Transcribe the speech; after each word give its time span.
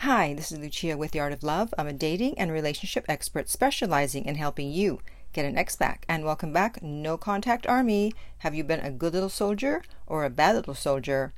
Hi, 0.00 0.34
this 0.34 0.52
is 0.52 0.58
Lucia 0.58 0.94
with 0.94 1.12
The 1.12 1.20
Art 1.20 1.32
of 1.32 1.42
Love. 1.42 1.72
I'm 1.78 1.86
a 1.86 1.92
dating 1.94 2.38
and 2.38 2.52
relationship 2.52 3.06
expert 3.08 3.48
specializing 3.48 4.26
in 4.26 4.34
helping 4.34 4.70
you 4.70 5.00
get 5.32 5.46
an 5.46 5.56
ex 5.56 5.74
back. 5.74 6.04
And 6.06 6.22
welcome 6.22 6.52
back, 6.52 6.82
No 6.82 7.16
Contact 7.16 7.66
Army. 7.66 8.12
Have 8.40 8.54
you 8.54 8.62
been 8.62 8.80
a 8.80 8.90
good 8.90 9.14
little 9.14 9.30
soldier 9.30 9.82
or 10.06 10.24
a 10.24 10.30
bad 10.30 10.54
little 10.54 10.74
soldier? 10.74 11.32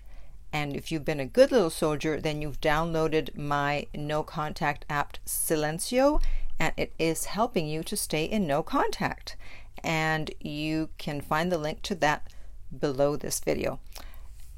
And 0.53 0.75
if 0.75 0.91
you've 0.91 1.05
been 1.05 1.21
a 1.21 1.25
good 1.25 1.53
little 1.53 1.71
soldier, 1.71 2.21
then 2.21 2.43
you've 2.43 2.61
downloaded 2.61 3.39
my 3.39 3.87
no 3.95 4.25
contact 4.25 4.85
app 4.91 5.19
Silencio, 5.25 6.21
and 6.59 6.73
it 6.77 6.93
is 6.99 7.27
helping 7.27 7.69
you 7.69 7.85
to 7.85 7.97
stay 7.97 8.25
in 8.25 8.49
no 8.49 8.65
contact. 8.65 9.37
And 9.85 10.33
you 10.41 10.91
can 10.99 11.21
find 11.21 11.53
the 11.53 11.59
link 11.59 11.83
to 11.83 11.95
that 11.95 12.27
below 12.77 13.15
this 13.15 13.39
video. 13.39 13.79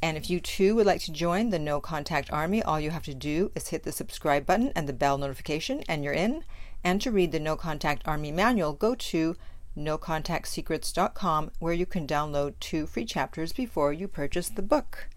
And 0.03 0.17
if 0.17 0.31
you 0.31 0.41
too 0.41 0.75
would 0.77 0.87
like 0.87 1.03
to 1.03 1.13
join 1.13 1.51
the 1.51 1.59
No 1.59 1.81
Contact 1.81 2.33
Army, 2.33 2.63
all 2.63 2.81
you 2.81 2.91
have 2.91 3.05
to 3.05 3.15
do 3.15 3.51
is 3.55 3.69
hit 3.69 3.83
the 3.83 3.93
subscribe 3.93 4.47
button 4.47 4.73
and 4.75 4.89
the 4.89 4.95
bell 4.95 5.19
notification, 5.19 5.83
and 5.89 6.03
you're 6.03 6.15
in. 6.15 6.45
And 6.83 7.01
to 7.03 7.11
read 7.11 7.33
the 7.33 7.41
No 7.41 7.57
Contact 7.57 8.03
Army 8.07 8.33
manual, 8.33 8.73
go 8.73 8.95
to 8.95 9.37
nocontactsecrets.com 9.77 11.51
where 11.59 11.75
you 11.75 11.87
can 11.87 12.07
download 12.07 12.55
two 12.61 12.87
free 12.87 13.05
chapters 13.05 13.53
before 13.53 13.93
you 13.93 14.09
purchase 14.09 14.49
the 14.49 14.63
book. 14.63 15.09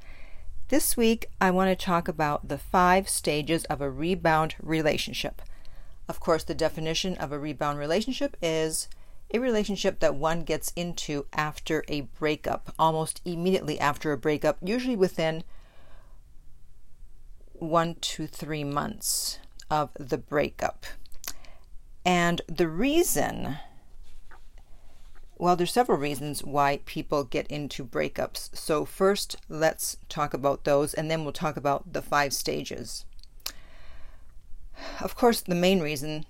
This 0.68 0.98
week, 0.98 1.28
I 1.40 1.52
want 1.52 1.70
to 1.70 1.86
talk 1.86 2.08
about 2.08 2.48
the 2.48 2.58
five 2.58 3.08
stages 3.08 3.64
of 3.66 3.80
a 3.82 3.90
rebound 3.90 4.56
relationship. 4.62 5.42
Of 6.10 6.20
course, 6.20 6.44
the 6.44 6.56
definition 6.56 7.16
of 7.16 7.32
a 7.32 7.40
rebound 7.40 7.80
relationship 7.80 8.36
is 8.42 8.88
a 9.34 9.40
relationship 9.40 10.00
that 10.00 10.16
one 10.16 10.44
gets 10.44 10.72
into 10.76 11.26
after 11.34 11.84
a 11.88 12.02
breakup, 12.02 12.74
almost 12.78 13.22
immediately 13.26 13.80
after 13.80 14.12
a 14.12 14.18
breakup, 14.18 14.58
usually 14.62 14.96
within 14.96 15.44
one 17.54 17.96
to 17.96 18.28
three 18.28 18.64
months 18.64 19.40
of 19.72 19.90
the 20.00 20.18
breakup. 20.18 20.86
And 22.06 22.42
the 22.48 22.68
reason, 22.68 23.58
well, 25.38 25.56
there's 25.56 25.72
several 25.72 25.98
reasons 25.98 26.44
why 26.44 26.82
people 26.86 27.24
get 27.24 27.48
into 27.48 27.84
breakups. 27.84 28.56
So, 28.56 28.86
first, 28.86 29.38
let's 29.50 29.98
talk 30.10 30.34
about 30.34 30.64
those, 30.64 30.94
and 30.94 31.10
then 31.10 31.24
we'll 31.24 31.34
talk 31.34 31.58
about 31.58 31.94
the 31.94 32.02
five 32.02 32.34
stages. 32.34 33.06
Of 35.02 35.16
course, 35.16 35.42
the 35.42 35.56
main 35.56 35.80
reason 35.80 36.26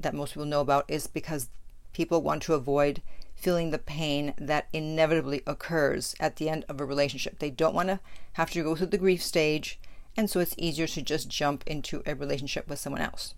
that 0.00 0.14
most 0.14 0.30
people 0.30 0.46
know 0.46 0.60
about 0.60 0.86
is 0.88 1.06
because 1.06 1.48
people 1.92 2.22
want 2.22 2.42
to 2.42 2.54
avoid 2.54 3.02
feeling 3.34 3.70
the 3.70 3.78
pain 3.78 4.34
that 4.38 4.68
inevitably 4.72 5.42
occurs 5.46 6.14
at 6.20 6.36
the 6.36 6.48
end 6.48 6.64
of 6.68 6.80
a 6.80 6.84
relationship. 6.84 7.38
They 7.38 7.50
don't 7.50 7.74
want 7.74 7.88
to 7.88 8.00
have 8.34 8.50
to 8.52 8.62
go 8.62 8.76
through 8.76 8.86
the 8.86 8.98
grief 8.98 9.22
stage, 9.22 9.80
and 10.16 10.30
so 10.30 10.40
it's 10.40 10.54
easier 10.56 10.86
to 10.86 11.02
just 11.02 11.28
jump 11.28 11.64
into 11.66 12.02
a 12.06 12.14
relationship 12.14 12.68
with 12.68 12.78
someone 12.78 13.02
else. 13.02 13.34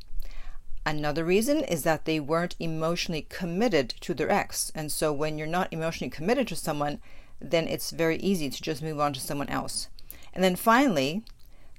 Another 0.87 1.25
reason 1.25 1.65
is 1.65 1.83
that 1.85 2.05
they 2.05 2.21
weren't 2.21 2.57
emotionally 2.61 3.27
committed 3.31 3.95
to 4.01 4.13
their 4.13 4.31
ex. 4.31 4.71
And 4.75 4.93
so 4.93 5.13
when 5.13 5.39
you're 5.39 5.47
not 5.47 5.73
emotionally 5.73 6.11
committed 6.11 6.49
to 6.49 6.57
someone, 6.57 7.01
then 7.41 7.67
it's 7.67 7.91
very 7.91 8.19
easy 8.19 8.51
to 8.51 8.63
just 8.63 8.83
move 8.83 9.01
on 9.01 9.15
to 9.15 9.21
someone 9.21 9.49
else. 9.49 9.89
And 10.35 10.45
then 10.45 10.57
finally, 10.57 11.25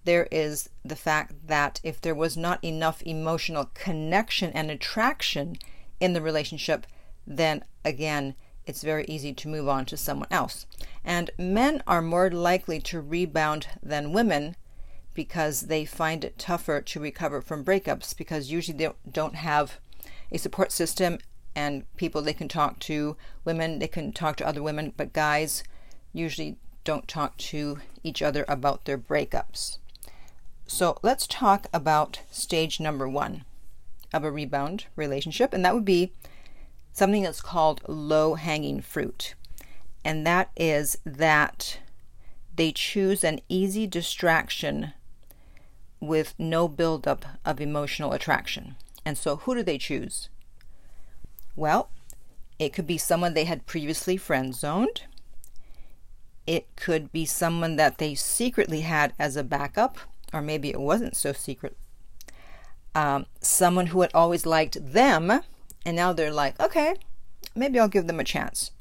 there 0.05 0.27
is 0.31 0.69
the 0.83 0.95
fact 0.95 1.47
that 1.47 1.79
if 1.83 2.01
there 2.01 2.15
was 2.15 2.35
not 2.35 2.63
enough 2.63 3.03
emotional 3.03 3.69
connection 3.73 4.51
and 4.53 4.71
attraction 4.71 5.57
in 5.99 6.13
the 6.13 6.21
relationship, 6.21 6.85
then 7.25 7.63
again, 7.83 8.35
it's 8.65 8.81
very 8.81 9.05
easy 9.05 9.33
to 9.33 9.47
move 9.47 9.67
on 9.67 9.85
to 9.85 9.97
someone 9.97 10.27
else. 10.31 10.65
And 11.03 11.31
men 11.37 11.83
are 11.85 12.01
more 12.01 12.31
likely 12.31 12.79
to 12.81 12.99
rebound 12.99 13.67
than 13.81 14.13
women 14.13 14.55
because 15.13 15.61
they 15.61 15.85
find 15.85 16.23
it 16.25 16.37
tougher 16.37 16.81
to 16.81 16.99
recover 16.99 17.41
from 17.41 17.63
breakups 17.63 18.17
because 18.17 18.51
usually 18.51 18.77
they 18.77 18.89
don't 19.09 19.35
have 19.35 19.79
a 20.31 20.37
support 20.37 20.71
system 20.71 21.19
and 21.55 21.85
people 21.95 22.21
they 22.21 22.33
can 22.33 22.49
talk 22.49 22.79
to. 22.79 23.15
Women, 23.45 23.79
they 23.79 23.87
can 23.87 24.11
talk 24.11 24.35
to 24.37 24.47
other 24.47 24.61
women, 24.61 24.93
but 24.97 25.13
guys 25.13 25.63
usually 26.11 26.57
don't 26.83 27.07
talk 27.07 27.37
to 27.37 27.79
each 28.03 28.21
other 28.21 28.45
about 28.47 28.85
their 28.85 28.97
breakups. 28.97 29.77
So 30.67 30.97
let's 31.01 31.27
talk 31.27 31.67
about 31.73 32.21
stage 32.31 32.79
number 32.79 33.07
one 33.07 33.45
of 34.15 34.23
a 34.23 34.31
rebound 34.31 34.85
relationship, 34.95 35.53
and 35.53 35.63
that 35.65 35.75
would 35.75 35.85
be 35.85 36.13
something 36.93 37.23
that's 37.23 37.41
called 37.41 37.81
low 37.87 38.35
hanging 38.35 38.81
fruit. 38.81 39.35
And 40.05 40.25
that 40.25 40.49
is 40.55 40.97
that 41.05 41.79
they 42.55 42.71
choose 42.71 43.23
an 43.23 43.41
easy 43.49 43.85
distraction 43.85 44.93
with 45.99 46.33
no 46.39 46.69
buildup 46.69 47.25
of 47.43 47.59
emotional 47.59 48.13
attraction. 48.13 48.77
And 49.03 49.17
so, 49.17 49.35
who 49.35 49.55
do 49.55 49.63
they 49.63 49.77
choose? 49.77 50.29
Well, 51.55 51.89
it 52.57 52.71
could 52.71 52.87
be 52.87 52.97
someone 52.97 53.33
they 53.33 53.43
had 53.43 53.65
previously 53.65 54.15
friend 54.15 54.55
zoned. 54.55 55.03
It 56.47 56.67
could 56.77 57.11
be 57.11 57.25
someone 57.25 57.75
that 57.75 57.97
they 57.97 58.15
secretly 58.15 58.81
had 58.81 59.13
as 59.19 59.35
a 59.35 59.43
backup, 59.43 59.97
or 60.31 60.41
maybe 60.41 60.69
it 60.69 60.79
wasn't 60.79 61.17
so 61.17 61.33
secret 61.33 61.75
um, 62.95 63.25
someone 63.41 63.87
who 63.87 64.01
had 64.01 64.11
always 64.13 64.45
liked 64.45 64.93
them, 64.93 65.41
and 65.85 65.95
now 65.95 66.13
they're 66.13 66.31
like, 66.31 66.59
okay, 66.59 66.95
maybe 67.53 67.77
I'll 67.77 67.87
give 67.87 68.07
them 68.07 68.19
a 68.19 68.23
chance. 68.23 68.71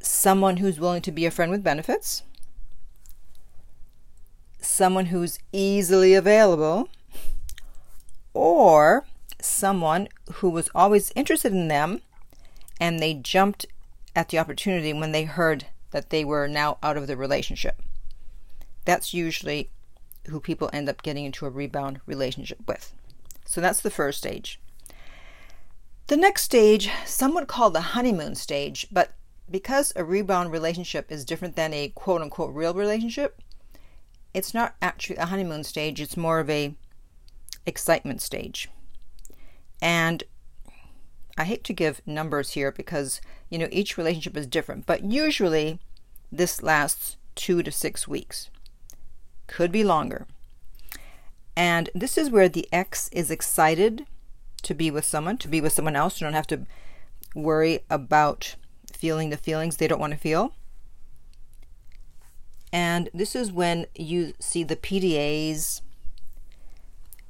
Someone 0.00 0.58
who's 0.58 0.78
willing 0.78 1.02
to 1.02 1.12
be 1.12 1.26
a 1.26 1.30
friend 1.30 1.50
with 1.50 1.64
benefits, 1.64 2.22
someone 4.60 5.06
who's 5.06 5.38
easily 5.52 6.14
available, 6.14 6.88
or 8.34 9.06
someone 9.40 10.08
who 10.34 10.50
was 10.50 10.68
always 10.74 11.12
interested 11.16 11.52
in 11.52 11.68
them 11.68 12.02
and 12.78 12.98
they 12.98 13.14
jumped 13.14 13.66
at 14.14 14.28
the 14.28 14.38
opportunity 14.38 14.92
when 14.92 15.12
they 15.12 15.24
heard 15.24 15.66
that 15.90 16.10
they 16.10 16.24
were 16.24 16.46
now 16.46 16.78
out 16.82 16.96
of 16.96 17.06
the 17.06 17.16
relationship. 17.16 17.82
That's 18.84 19.14
usually 19.14 19.70
who 20.28 20.40
people 20.40 20.70
end 20.72 20.88
up 20.88 21.02
getting 21.02 21.24
into 21.24 21.46
a 21.46 21.50
rebound 21.50 22.00
relationship 22.06 22.58
with. 22.66 22.92
So 23.46 23.60
that's 23.60 23.80
the 23.80 23.90
first 23.90 24.18
stage. 24.18 24.60
The 26.06 26.16
next 26.16 26.42
stage, 26.42 26.90
some 27.04 27.34
would 27.34 27.48
call 27.48 27.70
the 27.70 27.80
honeymoon 27.80 28.34
stage, 28.34 28.86
but 28.90 29.12
because 29.50 29.92
a 29.96 30.04
rebound 30.04 30.52
relationship 30.52 31.10
is 31.10 31.24
different 31.24 31.56
than 31.56 31.72
a 31.72 31.88
quote 31.88 32.22
unquote 32.22 32.54
real 32.54 32.74
relationship, 32.74 33.40
it's 34.32 34.54
not 34.54 34.76
actually 34.80 35.16
a 35.16 35.26
honeymoon 35.26 35.64
stage, 35.64 36.00
it's 36.00 36.16
more 36.16 36.40
of 36.40 36.50
a 36.50 36.74
excitement 37.66 38.20
stage. 38.20 38.68
And 39.82 40.24
I 41.38 41.44
hate 41.44 41.64
to 41.64 41.72
give 41.72 42.02
numbers 42.06 42.50
here 42.50 42.70
because, 42.70 43.20
you 43.48 43.58
know, 43.58 43.68
each 43.70 43.96
relationship 43.96 44.36
is 44.36 44.46
different, 44.46 44.86
but 44.86 45.04
usually 45.04 45.80
this 46.30 46.62
lasts 46.62 47.16
2 47.36 47.62
to 47.62 47.72
6 47.72 48.08
weeks 48.08 48.50
could 49.50 49.72
be 49.72 49.82
longer. 49.82 50.26
And 51.56 51.90
this 51.92 52.16
is 52.16 52.30
where 52.30 52.48
the 52.48 52.68
ex 52.72 53.10
is 53.12 53.30
excited 53.30 54.06
to 54.62 54.74
be 54.74 54.90
with 54.90 55.04
someone, 55.04 55.36
to 55.38 55.48
be 55.48 55.60
with 55.60 55.72
someone 55.72 55.96
else. 55.96 56.20
You 56.20 56.26
don't 56.26 56.34
have 56.34 56.46
to 56.46 56.66
worry 57.34 57.80
about 57.90 58.54
feeling 58.92 59.30
the 59.30 59.36
feelings 59.36 59.76
they 59.76 59.88
don't 59.88 60.00
want 60.00 60.12
to 60.12 60.18
feel. 60.18 60.54
And 62.72 63.10
this 63.12 63.34
is 63.34 63.50
when 63.50 63.86
you 63.96 64.34
see 64.38 64.62
the 64.62 64.76
PDAs 64.76 65.80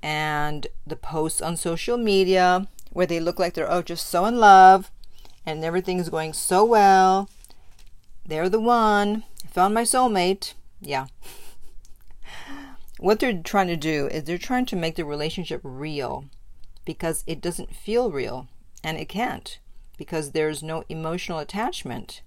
and 0.03 0.67
the 0.87 0.97
posts 0.97 1.41
on 1.41 1.57
social 1.57 1.97
media 1.97 2.69
where 2.93 3.07
they 3.07 3.21
look 3.21 3.39
like 3.39 3.55
they're 3.55 3.71
oh 3.71 3.83
just 3.83 4.09
so 4.09 4.27
in 4.27 4.39
love 4.39 4.91
and 5.47 5.65
everything's 5.65 6.11
going 6.11 6.35
so 6.35 6.65
well. 6.65 7.31
They're 8.27 8.51
the 8.51 8.61
one. 8.61 9.25
I 9.43 9.49
found 9.49 9.73
my 9.73 9.83
soulmate. 9.83 10.53
Yeah. 10.83 11.07
what 13.01 13.19
they're 13.19 13.43
trying 13.43 13.69
to 13.69 13.77
do 13.77 14.09
is 14.09 14.25
they're 14.25 14.37
trying 14.37 14.67
to 14.67 14.77
make 14.77 14.97
the 14.97 15.05
relationship 15.07 15.61
real 15.65 16.27
because 16.85 17.25
it 17.27 17.41
doesn't 17.41 17.75
feel 17.75 18.13
real 18.13 18.47
and 18.85 18.99
it 18.99 19.09
can't 19.09 19.59
because 19.97 20.33
there's 20.33 20.63
no 20.63 20.85
emotional 20.89 21.39
attachment 21.39 22.21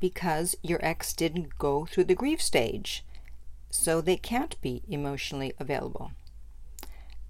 because 0.00 0.56
your 0.62 0.82
ex 0.82 1.12
didn't 1.12 1.58
go 1.58 1.84
through 1.84 2.04
the 2.04 2.14
grief 2.14 2.40
stage 2.40 3.04
so 3.70 4.00
they 4.00 4.16
can't 4.16 4.60
be 4.62 4.82
emotionally 4.88 5.52
available. 5.58 6.12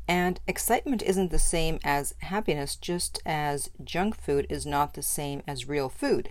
And 0.07 0.41
excitement 0.47 1.03
isn't 1.03 1.31
the 1.31 1.39
same 1.39 1.81
as 1.83 2.15
happiness 2.19 2.77
just 2.77 3.21
as 3.27 3.71
junk 3.83 4.17
food 4.21 4.47
is 4.49 4.67
not 4.67 4.95
the 4.95 5.03
same 5.03 5.43
as 5.49 5.69
real 5.69 5.89
food. 5.89 6.29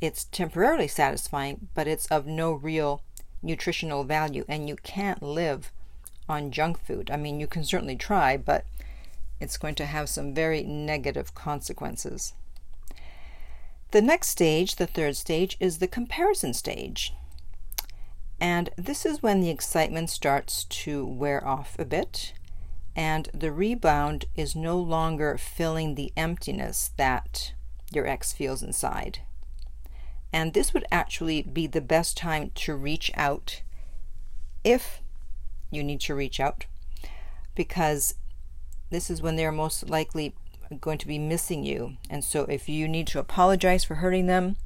It's 0.00 0.24
temporarily 0.24 0.88
satisfying 0.88 1.68
but 1.74 1.88
it's 1.88 2.06
of 2.06 2.26
no 2.26 2.52
real 2.52 3.02
nutritional 3.42 4.04
value, 4.04 4.44
and 4.48 4.68
you 4.68 4.76
can't 4.76 5.22
live 5.22 5.72
on 6.28 6.50
junk 6.50 6.78
food. 6.84 7.10
I 7.10 7.16
mean, 7.16 7.40
you 7.40 7.46
can 7.46 7.64
certainly 7.64 7.96
try, 7.96 8.36
but 8.36 8.64
it's 9.40 9.58
going 9.58 9.74
to 9.76 9.86
have 9.86 10.08
some 10.08 10.32
very 10.32 10.62
negative 10.62 11.34
consequences. 11.34 12.34
The 13.90 14.02
next 14.02 14.28
stage, 14.28 14.76
the 14.76 14.86
third 14.86 15.16
stage, 15.16 15.56
is 15.60 15.78
the 15.78 15.88
comparison 15.88 16.54
stage. 16.54 17.12
And 18.40 18.70
this 18.76 19.04
is 19.04 19.22
when 19.22 19.40
the 19.40 19.50
excitement 19.50 20.10
starts 20.10 20.64
to 20.64 21.04
wear 21.04 21.46
off 21.46 21.76
a 21.78 21.84
bit, 21.84 22.32
and 22.96 23.28
the 23.34 23.52
rebound 23.52 24.24
is 24.34 24.56
no 24.56 24.78
longer 24.78 25.36
filling 25.38 25.94
the 25.94 26.12
emptiness 26.16 26.90
that 26.96 27.52
your 27.92 28.06
ex 28.06 28.32
feels 28.32 28.62
inside. 28.62 29.20
And 30.32 30.54
this 30.54 30.72
would 30.72 30.86
actually 30.90 31.42
be 31.42 31.66
the 31.66 31.80
best 31.80 32.16
time 32.16 32.50
to 32.54 32.74
reach 32.74 33.10
out 33.14 33.62
if 34.64 35.00
you 35.70 35.82
need 35.82 36.00
to 36.02 36.14
reach 36.14 36.40
out, 36.40 36.66
because 37.54 38.14
this 38.90 39.10
is 39.10 39.20
when 39.20 39.36
they're 39.36 39.52
most 39.52 39.88
likely 39.90 40.34
going 40.80 40.98
to 40.98 41.06
be 41.06 41.18
missing 41.18 41.64
you. 41.64 41.96
And 42.08 42.24
so 42.24 42.44
if 42.44 42.68
you 42.68 42.88
need 42.88 43.06
to 43.08 43.18
apologize 43.18 43.84
for 43.84 43.96
hurting 43.96 44.26
them, 44.26 44.56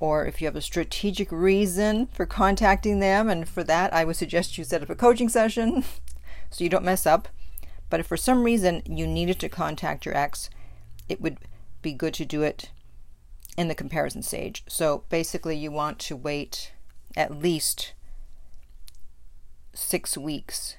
or 0.00 0.26
if 0.26 0.40
you 0.40 0.46
have 0.46 0.56
a 0.56 0.60
strategic 0.60 1.30
reason 1.30 2.06
for 2.06 2.26
contacting 2.26 2.98
them, 2.98 3.28
and 3.28 3.48
for 3.48 3.62
that, 3.64 3.92
I 3.92 4.04
would 4.04 4.16
suggest 4.16 4.58
you 4.58 4.64
set 4.64 4.82
up 4.82 4.90
a 4.90 4.96
coaching 4.96 5.28
session 5.28 5.84
so 6.50 6.64
you 6.64 6.70
don't 6.70 6.84
mess 6.84 7.06
up. 7.06 7.28
But 7.90 8.00
if 8.00 8.06
for 8.06 8.16
some 8.16 8.42
reason 8.42 8.82
you 8.86 9.06
needed 9.06 9.38
to 9.40 9.48
contact 9.48 10.04
your 10.04 10.16
ex, 10.16 10.50
it 11.08 11.20
would 11.20 11.38
be 11.80 11.92
good 11.92 12.14
to 12.14 12.24
do 12.24 12.42
it 12.42 12.70
in 13.56 13.68
the 13.68 13.74
comparison 13.74 14.22
stage. 14.22 14.64
So 14.66 15.04
basically, 15.08 15.56
you 15.56 15.70
want 15.70 15.98
to 16.00 16.16
wait 16.16 16.72
at 17.16 17.38
least 17.38 17.92
six 19.72 20.16
weeks 20.16 20.76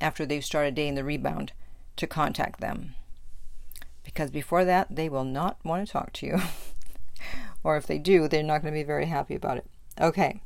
after 0.00 0.26
they've 0.26 0.44
started 0.44 0.74
dating 0.74 0.94
the 0.94 1.04
rebound 1.04 1.52
to 1.96 2.06
contact 2.06 2.60
them. 2.60 2.94
Because 4.02 4.30
before 4.30 4.64
that, 4.64 4.94
they 4.94 5.08
will 5.08 5.24
not 5.24 5.58
want 5.64 5.86
to 5.86 5.92
talk 5.92 6.12
to 6.14 6.26
you. 6.26 6.38
or 7.64 7.76
if 7.76 7.86
they 7.86 7.98
do, 7.98 8.28
they're 8.28 8.42
not 8.42 8.62
going 8.62 8.72
to 8.72 8.78
be 8.78 8.84
very 8.84 9.06
happy 9.06 9.34
about 9.34 9.56
it. 9.56 9.66
Okay. 10.00 10.40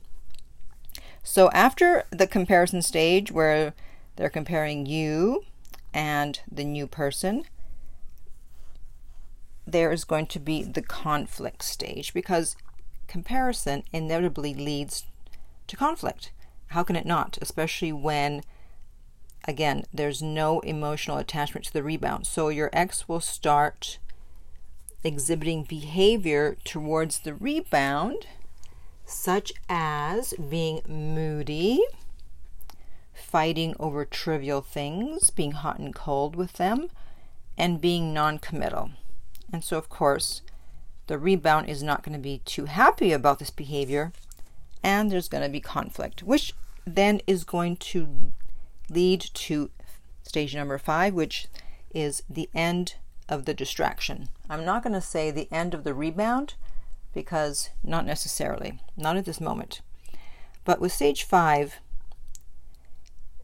So 1.23 1.51
after 1.51 2.05
the 2.11 2.27
comparison 2.27 2.83
stage 2.83 3.33
where 3.33 3.75
they're 4.17 4.31
comparing 4.31 4.87
you 4.87 5.45
and 5.93 6.41
the 6.51 6.65
new 6.65 6.87
person, 6.87 7.45
there 9.73 9.93
is 9.93 10.05
going 10.05 10.27
to 10.27 10.39
be 10.39 10.63
the 10.63 10.83
conflict 10.83 11.63
stage 11.63 12.15
because 12.15 12.57
comparison 13.07 13.83
inevitably 13.93 14.55
leads 14.55 15.05
to 15.67 15.77
conflict. 15.77 16.33
How 16.69 16.83
can 16.83 16.97
it 16.97 17.07
not? 17.07 17.39
Especially 17.41 17.93
when, 17.93 18.43
again, 19.47 19.85
there's 19.93 20.23
no 20.23 20.61
emotional 20.61 21.19
attachment 21.19 21.67
to 21.67 21.73
the 21.73 21.83
rebound. 21.83 22.27
So 22.27 22.49
your 22.49 22.71
ex 22.73 23.09
will 23.09 23.21
start 23.21 23.99
exhibiting 25.05 25.65
behavior 25.65 26.57
towards 26.65 27.21
the 27.21 27.35
rebound, 27.35 28.27
such 29.05 29.53
as 29.69 30.35
being 30.35 30.83
moody, 30.87 31.83
fighting 33.15 33.75
over 33.79 34.05
trivial 34.05 34.61
things, 34.61 35.31
being 35.31 35.53
hot 35.53 35.79
and 35.79 35.95
cold 35.95 36.37
with 36.37 36.55
them, 36.55 36.91
and 37.57 37.81
being 37.81 38.13
non 38.13 38.39
committal. 38.39 38.91
And 39.53 39.65
so, 39.65 39.79
of 39.79 39.89
course, 39.89 40.43
the 41.07 41.19
rebound 41.19 41.69
is 41.69 41.83
not 41.83 42.03
going 42.03 42.13
to 42.13 42.19
be 42.19 42.43
too 42.45 42.67
happy 42.67 43.13
about 43.13 43.39
this 43.39 43.51
behavior, 43.51 44.13
and 44.83 45.11
there's 45.11 45.29
going 45.29 45.43
to 45.43 45.49
be 45.49 45.61
conflict, 45.61 46.23
which 46.23 46.53
then 46.85 47.21
is 47.27 47.45
going 47.45 47.77
to 47.77 48.33
lead 48.91 49.21
to 49.35 49.71
stage 50.23 50.55
number 50.55 50.79
five, 50.79 51.15
which 51.15 51.49
is 51.95 52.23
the 52.29 52.49
end 52.55 52.97
of 53.29 53.45
the 53.45 53.55
distraction. 53.55 54.29
I'm 54.49 54.65
not 54.65 54.83
going 54.83 54.93
to 54.95 55.01
say 55.01 55.31
the 55.31 55.49
end 55.51 55.75
of 55.75 55.85
the 55.85 55.95
rebound 55.95 56.55
because 57.15 57.71
not 57.83 58.07
necessarily, 58.07 58.81
not 58.97 59.17
at 59.17 59.25
this 59.25 59.41
moment. 59.41 59.81
But 60.65 60.81
with 60.81 60.93
stage 60.93 61.25
five, 61.25 61.81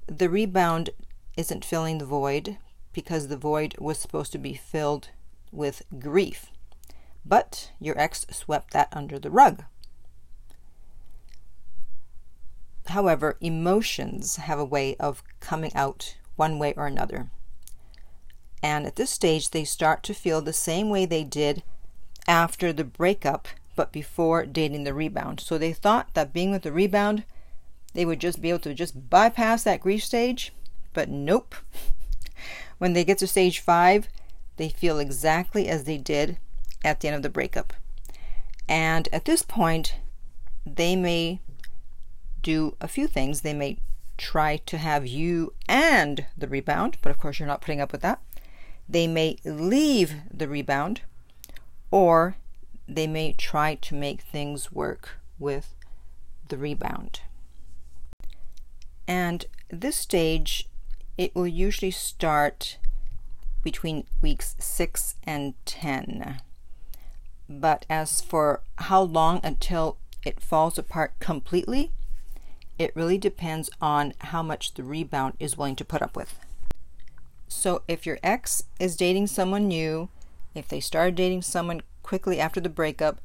the 0.07 0.29
rebound 0.29 0.91
isn't 1.37 1.65
filling 1.65 1.99
the 1.99 2.05
void 2.05 2.59
because 2.93 3.29
the 3.29 3.37
void 3.37 3.75
was 3.79 3.99
supposed 3.99 4.33
to 4.33 4.39
be 4.39 4.55
filled 4.55 5.09
with 5.55 5.83
grief. 5.99 6.47
But 7.25 7.71
your 7.81 7.99
ex 7.99 8.27
swept 8.31 8.73
that 8.73 8.89
under 8.93 9.19
the 9.19 9.31
rug. 9.31 9.65
However, 12.87 13.37
emotions 13.41 14.37
have 14.37 14.59
a 14.59 14.65
way 14.65 14.95
of 14.97 15.23
coming 15.41 15.75
out 15.75 16.17
one 16.37 16.59
way 16.59 16.75
or 16.77 16.87
another. 16.87 17.31
And 18.63 18.87
at 18.87 18.97
this 18.97 19.11
stage, 19.11 19.51
they 19.51 19.65
start 19.65 20.03
to 20.05 20.15
feel 20.15 20.41
the 20.41 20.53
same 20.53 20.91
way 20.91 21.07
they 21.07 21.25
did 21.25 21.63
after 22.27 22.73
the 22.73 22.85
breakup, 22.85 23.49
but 23.77 23.93
before 23.93 24.47
dating 24.47 24.85
the 24.85 24.95
rebound. 24.95 25.41
So 25.41 25.59
they 25.59 25.73
thought 25.73 26.15
that 26.15 26.33
being 26.33 26.51
with 26.51 26.63
the 26.63 26.73
rebound, 26.73 27.25
they 27.93 28.05
would 28.05 28.21
just 28.21 28.41
be 28.41 28.51
able 28.51 28.61
to 28.61 28.75
just 28.75 29.11
bypass 29.11 29.63
that 29.65 29.81
grief 29.81 30.05
stage, 30.05 30.53
but 30.93 31.09
nope. 31.09 31.55
when 32.79 32.93
they 32.93 33.05
get 33.05 33.19
to 33.19 33.27
stage 33.27 33.61
five, 33.61 34.09
they 34.57 34.69
feel 34.69 34.99
exactly 34.99 35.69
as 35.69 35.85
they 35.85 35.99
did 35.99 36.39
at 36.85 37.01
the 37.01 37.09
end 37.09 37.17
of 37.17 37.23
the 37.23 37.29
breakup. 37.29 37.73
And 38.69 39.09
at 39.13 39.25
this 39.25 39.43
point, 39.43 39.97
they 40.65 40.97
may 40.97 41.41
do 42.43 42.77
a 42.81 42.89
few 42.89 43.07
things. 43.07 43.41
They 43.41 43.55
may 43.55 43.79
try 44.17 44.59
to 44.59 44.79
have 44.79 45.07
you 45.07 45.53
and 45.69 46.27
the 46.37 46.47
rebound, 46.47 46.99
but 47.03 47.11
of 47.11 47.19
course, 47.19 47.39
you're 47.39 47.49
not 47.49 47.61
putting 47.61 47.81
up 47.81 47.93
with 47.93 48.03
that. 48.03 48.21
They 48.89 49.07
may 49.07 49.39
leave 49.45 50.15
the 50.33 50.49
rebound, 50.49 51.03
or 51.91 52.37
they 52.87 53.07
may 53.07 53.33
try 53.33 53.75
to 53.77 53.95
make 53.95 54.21
things 54.21 54.71
work 54.71 55.19
with 55.39 55.75
the 56.49 56.59
rebound. 56.59 57.21
And 59.09 59.47
this 59.71 59.97
stage, 59.97 60.69
it 61.17 61.35
will 61.35 61.47
usually 61.47 61.91
start 61.91 62.79
between 63.65 64.07
weeks 64.23 64.55
6 64.59 65.17
and 65.25 65.55
10. 65.65 66.41
But 67.49 67.87
as 67.91 68.21
for 68.21 68.63
how 68.77 69.03
long 69.03 69.41
until 69.43 69.97
it 70.25 70.41
falls 70.41 70.79
apart 70.79 71.19
completely, 71.19 71.91
it 72.79 72.95
really 72.95 73.19
depends 73.19 73.71
on 73.81 74.15
how 74.19 74.43
much 74.43 74.75
the 74.75 74.83
rebound 74.83 75.35
is 75.39 75.57
willing 75.57 75.77
to 75.77 75.85
put 75.85 76.03
up 76.03 76.17
with. 76.17 76.39
So 77.49 77.83
if 77.89 78.07
your 78.07 78.19
ex 78.23 78.65
is 78.79 78.97
dating 78.97 79.29
someone 79.29 79.69
new, 79.69 80.09
if 80.55 80.69
they 80.69 80.81
started 80.81 81.15
dating 81.15 81.43
someone 81.43 81.83
quickly 82.03 82.41
after 82.41 82.61
the 82.61 82.69
breakup, 82.69 83.21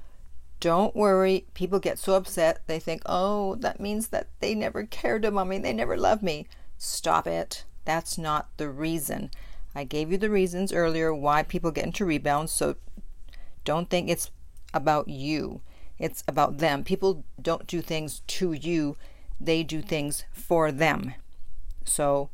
don't 0.60 0.96
worry. 0.96 1.46
People 1.54 1.80
get 1.80 1.98
so 1.98 2.16
upset. 2.16 2.62
They 2.68 2.80
think, 2.80 3.02
oh, 3.06 3.56
that 3.56 3.80
means 3.80 4.08
that 4.10 4.28
they 4.40 4.54
never 4.54 4.84
cared 4.84 5.26
about 5.26 5.48
me. 5.48 5.58
They 5.58 5.74
never 5.74 5.98
loved 5.98 6.22
me. 6.22 6.48
Stop 6.78 7.28
it. 7.28 7.64
That's 7.86 8.18
not 8.18 8.50
the 8.58 8.70
reason. 8.70 9.32
I 9.76 9.84
gave 9.84 10.12
you 10.12 10.18
the 10.18 10.30
reasons 10.30 10.74
earlier 10.74 11.14
why 11.14 11.44
people 11.44 11.72
get 11.72 11.86
into 11.86 12.06
rebounds, 12.06 12.52
so 12.52 12.76
don't 13.64 13.90
think 13.90 14.10
it's 14.10 14.32
about 14.74 15.08
you. 15.08 15.62
It's 15.98 16.24
about 16.28 16.58
them. 16.58 16.84
People 16.84 17.24
don't 17.42 17.68
do 17.68 17.82
things 17.82 18.22
to 18.28 18.54
you, 18.54 18.96
they 19.40 19.64
do 19.64 19.82
things 19.82 20.24
for 20.32 20.72
them. 20.72 21.14
So 21.86 22.30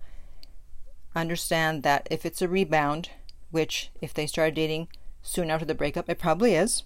understand 1.15 1.83
that 1.83 2.07
if 2.11 2.25
it's 2.25 2.41
a 2.41 2.47
rebound, 2.47 3.09
which 3.51 3.91
if 4.01 4.13
they 4.13 4.27
started 4.27 4.55
dating 4.55 4.87
soon 5.21 5.49
after 5.49 5.65
the 5.65 5.75
breakup, 5.75 6.09
it 6.09 6.19
probably 6.19 6.55
is, 6.55 6.83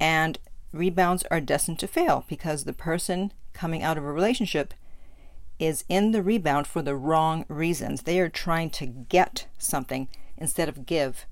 and 0.00 0.38
rebounds 0.72 1.24
are 1.30 1.40
destined 1.40 1.78
to 1.80 1.86
fail 1.86 2.24
because 2.28 2.64
the 2.64 2.72
person 2.72 3.32
coming 3.52 3.82
out 3.82 3.98
of 3.98 4.04
a 4.04 4.12
relationship 4.12 4.72
is 5.58 5.84
in 5.88 6.12
the 6.12 6.22
rebound 6.22 6.66
for 6.66 6.82
the 6.82 6.94
wrong 6.94 7.44
reasons. 7.48 8.02
They 8.02 8.20
are 8.20 8.28
trying 8.28 8.70
to 8.70 8.86
get 8.86 9.46
something 9.58 10.08
instead 10.36 10.68
of 10.68 10.86
give. 10.86 11.26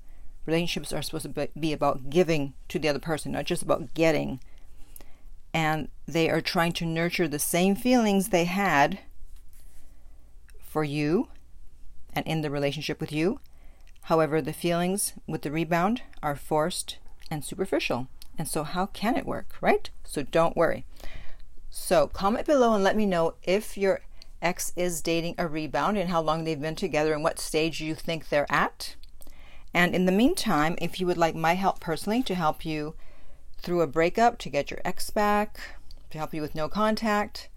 Relationships 0.45 0.93
are 0.93 1.01
supposed 1.01 1.33
to 1.33 1.49
be 1.59 1.73
about 1.73 2.09
giving 2.09 2.53
to 2.69 2.79
the 2.79 2.89
other 2.89 2.99
person, 2.99 3.31
not 3.31 3.45
just 3.45 3.61
about 3.61 3.93
getting. 3.93 4.39
And 5.53 5.89
they 6.07 6.29
are 6.29 6.41
trying 6.41 6.73
to 6.73 6.85
nurture 6.85 7.27
the 7.27 7.39
same 7.39 7.75
feelings 7.75 8.29
they 8.29 8.45
had 8.45 8.99
for 10.61 10.83
you 10.83 11.29
and 12.13 12.25
in 12.25 12.41
the 12.41 12.49
relationship 12.49 12.99
with 12.99 13.11
you. 13.11 13.39
However, 14.03 14.41
the 14.41 14.53
feelings 14.53 15.13
with 15.27 15.41
the 15.41 15.51
rebound 15.51 16.01
are 16.23 16.35
forced 16.35 16.97
and 17.29 17.43
superficial. 17.43 18.07
And 18.37 18.47
so, 18.47 18.63
how 18.63 18.85
can 18.85 19.17
it 19.17 19.25
work, 19.25 19.55
right? 19.59 19.89
So, 20.03 20.23
don't 20.23 20.55
worry. 20.55 20.85
So, 21.69 22.07
comment 22.07 22.45
below 22.45 22.73
and 22.73 22.83
let 22.83 22.95
me 22.95 23.05
know 23.05 23.33
if 23.43 23.77
your 23.77 24.01
ex 24.41 24.71
is 24.75 25.01
dating 25.01 25.35
a 25.37 25.47
rebound 25.47 25.97
and 25.97 26.09
how 26.09 26.21
long 26.21 26.43
they've 26.43 26.61
been 26.61 26.75
together 26.75 27.13
and 27.13 27.23
what 27.23 27.39
stage 27.39 27.81
you 27.81 27.95
think 27.95 28.29
they're 28.29 28.51
at. 28.51 28.95
And 29.73 29.93
in 29.93 30.05
the 30.05 30.11
meantime, 30.11 30.75
if 30.81 30.99
you 30.99 31.07
would 31.07 31.17
like 31.17 31.35
my 31.35 31.53
help 31.55 31.79
personally 31.79 32.23
to 32.23 32.35
help 32.35 32.65
you 32.65 32.95
through 33.59 33.81
a 33.81 33.87
breakup, 33.87 34.37
to 34.39 34.49
get 34.49 34.71
your 34.71 34.79
ex 34.85 35.09
back, 35.09 35.59
to 36.09 36.17
help 36.17 36.33
you 36.33 36.41
with 36.41 36.55
no 36.55 36.69
contact, 36.69 37.49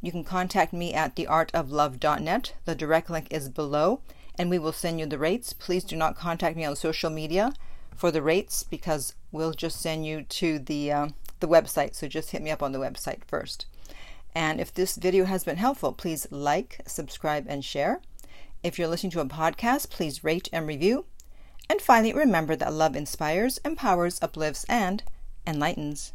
you 0.00 0.10
can 0.10 0.24
contact 0.24 0.72
me 0.72 0.92
at 0.92 1.16
theartoflove.net. 1.16 2.54
The 2.64 2.74
direct 2.74 3.10
link 3.10 3.28
is 3.30 3.48
below, 3.48 4.00
and 4.38 4.50
we 4.50 4.58
will 4.58 4.72
send 4.72 5.00
you 5.00 5.06
the 5.06 5.18
rates. 5.18 5.52
Please 5.52 5.84
do 5.84 5.96
not 5.96 6.16
contact 6.16 6.56
me 6.56 6.64
on 6.64 6.76
social 6.76 7.10
media 7.10 7.52
for 7.94 8.10
the 8.10 8.22
rates 8.22 8.62
because 8.62 9.14
we'll 9.32 9.52
just 9.52 9.80
send 9.80 10.06
you 10.06 10.22
to 10.22 10.58
the 10.58 10.92
uh, 10.92 11.08
the 11.40 11.48
website. 11.48 11.94
So 11.94 12.08
just 12.08 12.30
hit 12.30 12.42
me 12.42 12.50
up 12.50 12.62
on 12.62 12.72
the 12.72 12.78
website 12.78 13.24
first. 13.24 13.66
And 14.36 14.60
if 14.60 14.74
this 14.74 14.96
video 14.96 15.24
has 15.24 15.44
been 15.44 15.56
helpful, 15.56 15.94
please 15.94 16.26
like, 16.30 16.82
subscribe, 16.86 17.46
and 17.48 17.64
share. 17.64 18.02
If 18.62 18.78
you're 18.78 18.86
listening 18.86 19.12
to 19.12 19.20
a 19.20 19.24
podcast, 19.24 19.88
please 19.88 20.22
rate 20.22 20.50
and 20.52 20.66
review. 20.66 21.06
And 21.70 21.80
finally, 21.80 22.12
remember 22.12 22.54
that 22.54 22.74
love 22.74 22.94
inspires, 22.94 23.56
empowers, 23.64 24.18
uplifts, 24.20 24.66
and 24.68 25.02
enlightens. 25.46 26.12